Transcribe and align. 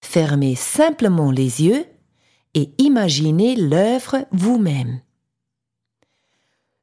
fermez 0.00 0.54
simplement 0.54 1.30
les 1.30 1.62
yeux 1.62 1.86
et 2.54 2.72
imaginez 2.78 3.56
l'œuvre 3.56 4.26
vous-même. 4.32 5.00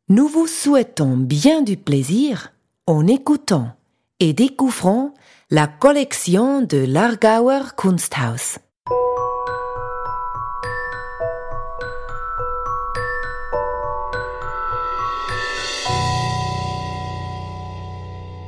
Nous 0.07 0.27
vous 0.27 0.47
souhaitons 0.47 1.17
bien 1.17 1.61
du 1.61 1.77
plaisir 1.77 2.53
en 2.85 3.07
écoutant 3.07 3.75
et 4.19 4.33
découvrant 4.33 5.13
la 5.49 5.67
collection 5.67 6.61
de 6.61 6.77
l'Argauer 6.77 7.75
Kunsthaus. 7.75 8.59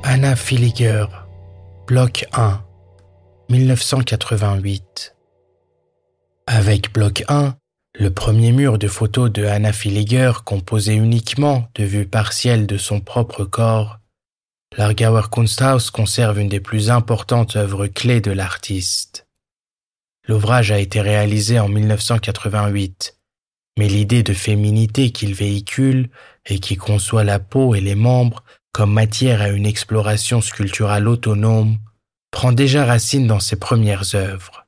Anna 0.04 0.36
Filiger, 0.36 1.04
bloc 1.86 2.24
1, 2.32 2.60
1988. 3.50 5.16
Avec 6.46 6.92
bloc 6.92 7.24
1, 7.28 7.56
le 7.94 8.12
premier 8.12 8.52
mur 8.52 8.78
de 8.78 8.88
photos 8.88 9.32
de 9.32 9.46
Anna 9.46 9.72
Filiger 9.72 10.32
composé 10.44 10.92
uniquement 10.92 11.66
de 11.74 11.84
vues 11.84 12.06
partielles 12.06 12.66
de 12.66 12.76
son 12.76 13.00
propre 13.00 13.44
corps, 13.44 14.00
l'Argauer 14.76 15.30
Kunsthaus 15.30 15.90
conserve 15.90 16.38
une 16.38 16.50
des 16.50 16.60
plus 16.60 16.90
importantes 16.90 17.56
œuvres 17.56 17.86
clés 17.86 18.20
de 18.20 18.32
l'artiste. 18.32 19.26
L'ouvrage 20.26 20.70
a 20.70 20.78
été 20.78 21.00
réalisé 21.00 21.58
en 21.58 21.68
1988, 21.68 23.16
mais 23.78 23.88
l'idée 23.88 24.22
de 24.22 24.34
féminité 24.34 25.10
qu'il 25.10 25.32
véhicule 25.32 26.10
et 26.44 26.58
qui 26.58 26.76
conçoit 26.76 27.24
la 27.24 27.38
peau 27.38 27.74
et 27.74 27.80
les 27.80 27.94
membres 27.94 28.44
comme 28.72 28.92
matière 28.92 29.40
à 29.40 29.48
une 29.48 29.64
exploration 29.64 30.42
sculpturale 30.42 31.08
autonome 31.08 31.78
prend 32.38 32.52
déjà 32.52 32.84
racine 32.84 33.26
dans 33.26 33.40
ses 33.40 33.56
premières 33.56 34.14
œuvres. 34.14 34.64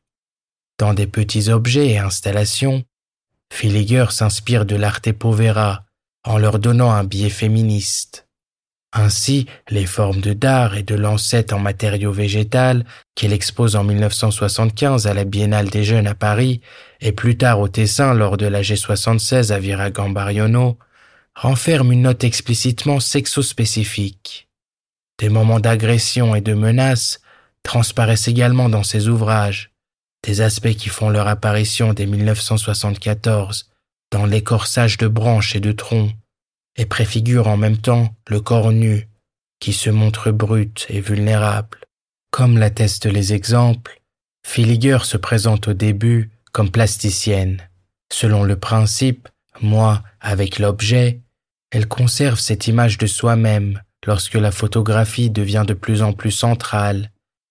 Dans 0.77 0.93
des 0.93 1.07
petits 1.07 1.51
objets 1.51 1.91
et 1.91 1.99
installations, 1.99 2.83
Filiger 3.53 4.07
s'inspire 4.11 4.67
de 4.67 4.75
l'arte 4.75 5.13
povera 5.13 5.85
en 6.25 6.37
leur 6.37 6.59
donnant 6.59 6.91
un 6.91 7.05
biais 7.05 7.31
féministe. 7.31 8.27
Ainsi, 8.93 9.47
les 9.69 9.87
formes 9.87 10.21
de 10.21 10.33
dard 10.33 10.77
et 10.77 10.83
de 10.83 10.97
lancette 10.97 11.53
en 11.53 11.61
matériaux 11.61 12.11
végétal 12.11 12.85
qu'il 13.15 13.33
expose 13.33 13.77
en 13.77 13.85
1975 13.85 15.07
à 15.07 15.15
la 15.15 15.23
Biennale 15.23 15.71
des 15.71 15.85
Jeunes 15.85 16.09
à 16.09 16.17
Paris 16.17 16.63
et 17.01 17.13
plus 17.13 17.37
tard 17.37 17.61
au 17.61 17.69
Tessin 17.69 18.15
lors 18.15 18.37
de 18.37 18.47
la 18.47 18.63
G76 18.63 19.53
à 19.53 19.61
Viragambariono 19.61 20.77
renferment 21.37 21.93
une 21.93 22.03
note 22.03 22.25
explicitement 22.25 22.99
sexospécifique. 22.99 24.49
Des 25.21 25.29
moments 25.29 25.61
d'agression 25.61 26.35
et 26.35 26.41
de 26.41 26.55
menace 26.55 27.21
transparaissent 27.63 28.29
également 28.29 28.69
dans 28.69 28.83
ses 28.83 29.09
ouvrages, 29.09 29.73
des 30.25 30.41
aspects 30.41 30.75
qui 30.75 30.89
font 30.89 31.09
leur 31.09 31.29
apparition 31.29 31.93
dès 31.93 32.07
1974 32.07 33.71
dans 34.11 34.27
l'écorçage 34.27 34.99
de 34.99 35.09
branches 35.09 35.57
et 35.57 35.61
de 35.61 35.73
troncs, 35.73 36.13
et 36.77 36.87
préfigurent 36.87 37.49
en 37.49 37.57
même 37.57 37.79
temps 37.79 38.15
le 38.29 38.41
corps 38.41 38.73
nu, 38.73 39.09
qui 39.61 39.73
se 39.73 39.91
montre 39.91 40.31
brut 40.31 40.87
et 40.89 41.01
vulnérable. 41.01 41.79
Comme 42.31 42.59
l'attestent 42.59 43.07
les 43.07 43.33
exemples, 43.33 44.01
Filiger 44.47 44.99
se 45.05 45.17
présente 45.17 45.69
au 45.69 45.73
début 45.75 46.31
comme 46.53 46.71
plasticienne. 46.71 47.63
Selon 48.13 48.43
le 48.43 48.57
principe 48.57 49.29
moi 49.61 50.03
avec 50.21 50.59
l'objet, 50.59 51.21
elle 51.71 51.87
conserve 51.87 52.39
cette 52.39 52.67
image 52.67 52.99
de 52.99 53.07
soi-même 53.07 53.81
lorsque 54.07 54.35
la 54.35 54.51
photographie 54.51 55.31
devient 55.31 55.65
de 55.67 55.75
plus 55.75 56.03
en 56.03 56.13
plus 56.13 56.31
centrale 56.31 57.11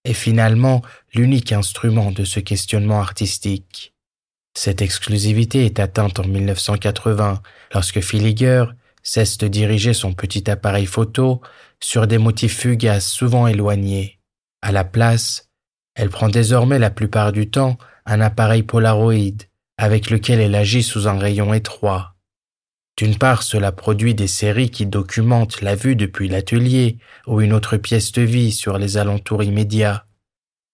et 0.10 0.14
finalement 0.14 0.82
l'unique 1.14 1.52
instrument 1.52 2.12
de 2.12 2.24
ce 2.24 2.40
questionnement 2.40 3.00
artistique. 3.00 3.94
Cette 4.58 4.82
exclusivité 4.82 5.66
est 5.66 5.80
atteinte 5.80 6.20
en 6.20 6.26
1980 6.26 7.44
lorsque 7.76 8.02
Filiger 8.02 8.66
cesse 9.04 9.38
de 9.38 9.48
diriger 9.48 9.94
son 9.94 10.14
petit 10.14 10.50
appareil 10.50 10.88
photo 10.88 11.42
sur 11.80 12.08
des 12.08 12.18
motifs 12.18 12.58
fugaces 12.58 13.08
souvent 13.08 13.46
éloignés. 13.46 14.20
À 14.64 14.72
la 14.72 14.84
place, 14.84 15.50
elle 15.94 16.10
prend 16.10 16.28
désormais 16.28 16.80
la 16.80 16.90
plupart 16.90 17.32
du 17.32 17.52
temps 17.52 17.78
un 18.08 18.20
appareil 18.20 18.64
Polaroid 18.64 19.46
avec 19.78 20.10
lequel 20.10 20.40
elle 20.42 20.56
agit 20.56 20.84
sous 20.84 21.08
un 21.08 21.20
rayon 21.20 21.54
étroit. 21.54 22.16
D'une 23.00 23.16
part, 23.16 23.44
cela 23.44 23.72
produit 23.72 24.14
des 24.14 24.28
séries 24.28 24.72
qui 24.72 24.86
documentent 24.86 25.62
la 25.62 25.74
vue 25.74 25.96
depuis 25.96 26.28
l'atelier 26.28 26.98
ou 27.28 27.40
une 27.40 27.54
autre 27.54 27.78
pièce 27.78 28.12
de 28.12 28.24
vie 28.24 28.52
sur 28.52 28.78
les 28.78 28.98
alentours 28.98 29.42
immédiats. 29.42 30.06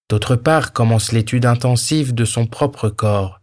D'autre 0.10 0.36
part, 0.36 0.74
commence 0.74 1.12
l'étude 1.12 1.46
intensive 1.46 2.16
de 2.16 2.26
son 2.26 2.48
propre 2.48 2.90
corps, 2.90 3.42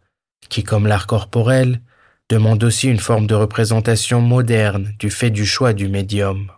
qui, 0.48 0.64
comme 0.64 0.88
l'art 0.88 1.06
corporel, 1.06 1.80
demande 2.28 2.64
aussi 2.64 2.88
une 2.88 2.98
forme 2.98 3.28
de 3.28 3.36
représentation 3.36 4.20
moderne 4.20 4.92
du 4.98 5.10
fait 5.10 5.30
du 5.30 5.46
choix 5.46 5.74
du 5.74 5.86
médium. 5.86 6.50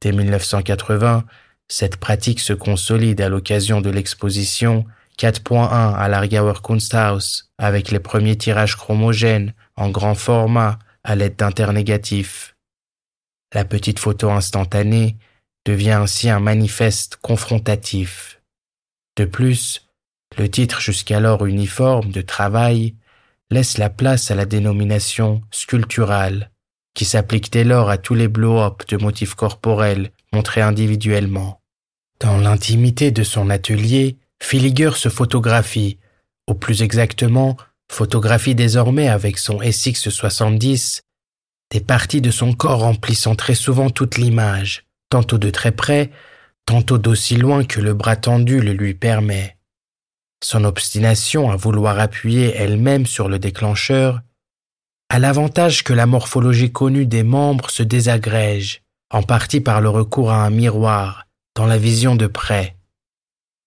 Dès 0.00 0.12
1980, 0.12 1.24
cette 1.66 1.96
pratique 1.96 2.38
se 2.38 2.52
consolide 2.52 3.20
à 3.20 3.28
l'occasion 3.28 3.80
de 3.80 3.90
l'exposition 3.90 4.84
4.1 5.18 5.96
à 5.96 6.08
l'Argauer 6.08 6.62
Kunsthaus 6.62 7.48
avec 7.58 7.90
les 7.90 7.98
premiers 7.98 8.38
tirages 8.38 8.76
chromogènes 8.76 9.54
en 9.74 9.90
grand 9.90 10.14
format 10.14 10.78
à 11.04 11.14
l'aide 11.14 11.36
d'internégatifs. 11.36 12.56
La 13.54 13.64
petite 13.64 13.98
photo 13.98 14.30
instantanée 14.30 15.16
devient 15.66 15.92
ainsi 15.92 16.28
un 16.28 16.40
manifeste 16.40 17.16
confrontatif. 17.16 18.40
De 19.16 19.24
plus, 19.24 19.88
le 20.38 20.48
titre 20.50 20.80
jusqu'alors 20.80 21.44
uniforme 21.44 22.10
de 22.10 22.22
travail 22.22 22.94
laisse 23.50 23.76
la 23.76 23.90
place 23.90 24.30
à 24.30 24.34
la 24.34 24.46
dénomination 24.46 25.42
sculpturale, 25.50 26.50
qui 26.94 27.04
s'applique 27.04 27.52
dès 27.52 27.64
lors 27.64 27.90
à 27.90 27.98
tous 27.98 28.14
les 28.14 28.28
blow-up 28.28 28.82
de 28.88 28.96
motifs 28.96 29.34
corporels 29.34 30.10
montrés 30.32 30.62
individuellement. 30.62 31.60
Dans 32.20 32.38
l'intimité 32.38 33.10
de 33.10 33.22
son 33.22 33.50
atelier, 33.50 34.16
Filiger 34.42 34.92
se 34.96 35.08
photographie, 35.08 35.98
ou 36.48 36.54
plus 36.54 36.82
exactement 36.82 37.56
photographie 37.90 38.54
désormais 38.54 39.08
avec 39.08 39.38
son 39.38 39.60
SX70 39.60 41.01
des 41.72 41.80
parties 41.80 42.20
de 42.20 42.30
son 42.30 42.52
corps 42.52 42.80
remplissant 42.80 43.34
très 43.34 43.54
souvent 43.54 43.88
toute 43.88 44.18
l'image, 44.18 44.84
tantôt 45.08 45.38
de 45.38 45.48
très 45.48 45.72
près, 45.72 46.10
tantôt 46.66 46.98
d'aussi 46.98 47.36
loin 47.36 47.64
que 47.64 47.80
le 47.80 47.94
bras 47.94 48.16
tendu 48.16 48.60
le 48.60 48.74
lui 48.74 48.92
permet. 48.92 49.56
Son 50.44 50.64
obstination 50.64 51.50
à 51.50 51.56
vouloir 51.56 51.98
appuyer 51.98 52.54
elle-même 52.54 53.06
sur 53.06 53.26
le 53.30 53.38
déclencheur 53.38 54.20
a 55.08 55.18
l'avantage 55.18 55.82
que 55.82 55.94
la 55.94 56.04
morphologie 56.04 56.72
connue 56.72 57.06
des 57.06 57.22
membres 57.22 57.70
se 57.70 57.82
désagrège, 57.82 58.82
en 59.10 59.22
partie 59.22 59.60
par 59.60 59.80
le 59.80 59.88
recours 59.88 60.30
à 60.30 60.44
un 60.44 60.50
miroir, 60.50 61.26
dans 61.54 61.66
la 61.66 61.78
vision 61.78 62.16
de 62.16 62.26
près. 62.26 62.76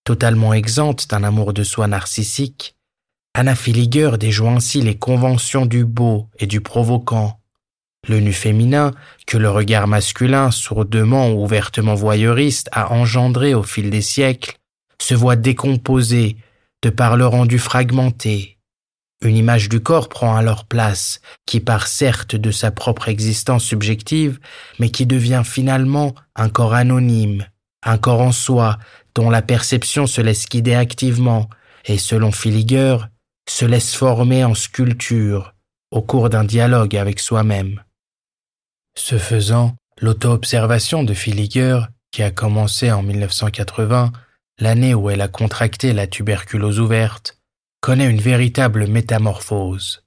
Totalement 0.04 0.54
exempte 0.54 1.08
d'un 1.10 1.24
amour 1.24 1.52
de 1.52 1.64
soi 1.64 1.88
narcissique, 1.88 2.76
Anna 3.34 3.56
Filiger 3.56 4.12
déjoue 4.16 4.48
ainsi 4.48 4.80
les 4.80 4.96
conventions 4.96 5.66
du 5.66 5.84
beau 5.84 6.28
et 6.38 6.46
du 6.46 6.60
provoquant. 6.60 7.40
Le 8.08 8.20
nu 8.20 8.32
féminin, 8.32 8.92
que 9.26 9.36
le 9.36 9.50
regard 9.50 9.88
masculin, 9.88 10.50
sourdement 10.50 11.30
ou 11.30 11.42
ouvertement 11.42 11.94
voyeuriste, 11.94 12.68
a 12.72 12.92
engendré 12.92 13.52
au 13.52 13.64
fil 13.64 13.90
des 13.90 14.02
siècles, 14.02 14.56
se 15.00 15.14
voit 15.14 15.36
décomposé 15.36 16.36
de 16.82 16.90
par 16.90 17.16
le 17.16 17.26
rendu 17.26 17.58
fragmenté. 17.58 18.58
Une 19.22 19.36
image 19.36 19.68
du 19.68 19.80
corps 19.80 20.08
prend 20.08 20.36
alors 20.36 20.66
place, 20.66 21.20
qui 21.46 21.58
part 21.60 21.88
certes 21.88 22.36
de 22.36 22.50
sa 22.50 22.70
propre 22.70 23.08
existence 23.08 23.64
subjective, 23.64 24.38
mais 24.78 24.90
qui 24.90 25.06
devient 25.06 25.42
finalement 25.44 26.14
un 26.36 26.48
corps 26.48 26.74
anonyme, 26.74 27.46
un 27.82 27.98
corps 27.98 28.20
en 28.20 28.32
soi, 28.32 28.78
dont 29.14 29.30
la 29.30 29.42
perception 29.42 30.06
se 30.06 30.20
laisse 30.20 30.46
guider 30.48 30.74
activement, 30.74 31.48
et 31.86 31.98
selon 31.98 32.30
Filiger, 32.30 32.98
se 33.48 33.64
laisse 33.64 33.94
former 33.94 34.44
en 34.44 34.54
sculpture 34.54 35.54
au 35.90 36.02
cours 36.02 36.28
d'un 36.28 36.44
dialogue 36.44 36.96
avec 36.96 37.20
soi-même. 37.20 37.80
Ce 38.98 39.18
faisant, 39.18 39.76
l'auto-observation 40.00 41.04
de 41.04 41.14
Filiger, 41.14 41.80
qui 42.10 42.22
a 42.22 42.30
commencé 42.30 42.90
en 42.90 43.02
1980, 43.02 44.12
l'année 44.58 44.94
où 44.94 45.10
elle 45.10 45.20
a 45.20 45.28
contracté 45.28 45.92
la 45.92 46.06
tuberculose 46.06 46.80
ouverte, 46.80 47.38
connaît 47.80 48.10
une 48.10 48.20
véritable 48.20 48.86
métamorphose. 48.86 50.02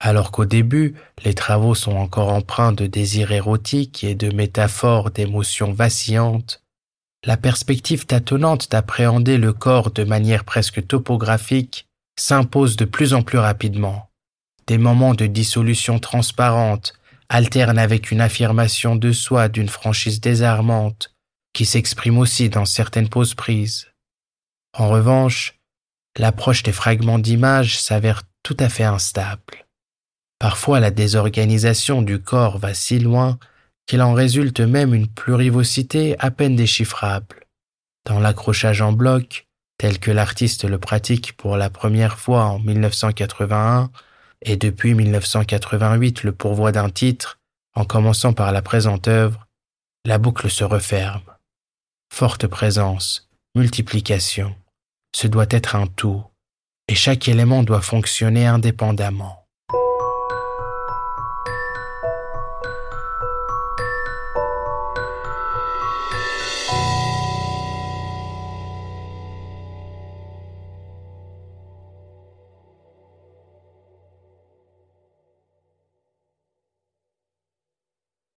Alors 0.00 0.32
qu'au 0.32 0.44
début, 0.44 0.94
les 1.24 1.34
travaux 1.34 1.74
sont 1.74 1.96
encore 1.96 2.30
empreints 2.30 2.72
de 2.72 2.86
désirs 2.86 3.32
érotiques 3.32 4.04
et 4.04 4.14
de 4.14 4.34
métaphores 4.34 5.10
d'émotions 5.10 5.72
vacillantes, 5.72 6.62
la 7.24 7.36
perspective 7.36 8.04
tâtonnante 8.04 8.70
d'appréhender 8.70 9.38
le 9.38 9.52
corps 9.52 9.90
de 9.92 10.04
manière 10.04 10.44
presque 10.44 10.86
topographique 10.86 11.86
s'impose 12.18 12.76
de 12.76 12.84
plus 12.84 13.14
en 13.14 13.22
plus 13.22 13.38
rapidement. 13.38 14.10
Des 14.66 14.76
moments 14.76 15.14
de 15.14 15.26
dissolution 15.26 15.98
transparente 15.98 16.94
alternent 17.28 17.78
avec 17.78 18.10
une 18.10 18.20
affirmation 18.20 18.96
de 18.96 19.12
soi 19.12 19.48
d'une 19.48 19.68
franchise 19.68 20.20
désarmante 20.20 21.14
qui 21.52 21.64
s'exprime 21.64 22.18
aussi 22.18 22.48
dans 22.48 22.64
certaines 22.64 23.08
pauses 23.08 23.34
prises. 23.34 23.88
En 24.76 24.88
revanche, 24.88 25.58
l'approche 26.18 26.62
des 26.62 26.72
fragments 26.72 27.18
d'images 27.18 27.78
s'avère 27.78 28.22
tout 28.42 28.56
à 28.58 28.68
fait 28.68 28.84
instable. 28.84 29.66
Parfois 30.38 30.80
la 30.80 30.90
désorganisation 30.90 32.02
du 32.02 32.20
corps 32.20 32.58
va 32.58 32.74
si 32.74 32.98
loin 32.98 33.38
qu'il 33.86 34.02
en 34.02 34.14
résulte 34.14 34.60
même 34.60 34.94
une 34.94 35.08
plurivocité 35.08 36.16
à 36.18 36.30
peine 36.30 36.56
déchiffrable. 36.56 37.46
Dans 38.04 38.18
l'accrochage 38.18 38.80
en 38.80 38.92
bloc, 38.92 39.46
tel 39.78 39.98
que 39.98 40.10
l'artiste 40.10 40.64
le 40.64 40.78
pratique 40.78 41.36
pour 41.36 41.56
la 41.56 41.70
première 41.70 42.18
fois 42.18 42.44
en 42.44 42.58
1981 42.58 43.90
et 44.44 44.56
depuis 44.56 44.94
1988 44.94 46.22
le 46.22 46.32
pourvoi 46.32 46.72
d'un 46.72 46.90
titre, 46.90 47.40
en 47.74 47.84
commençant 47.84 48.32
par 48.32 48.52
la 48.52 48.62
présente 48.62 49.08
œuvre, 49.08 49.46
la 50.04 50.18
boucle 50.18 50.50
se 50.50 50.64
referme. 50.64 51.22
Forte 52.12 52.46
présence, 52.46 53.28
multiplication, 53.54 54.54
ce 55.14 55.26
doit 55.26 55.46
être 55.50 55.74
un 55.76 55.86
tout, 55.86 56.22
et 56.88 56.94
chaque 56.94 57.28
élément 57.28 57.62
doit 57.62 57.80
fonctionner 57.80 58.46
indépendamment. 58.46 59.43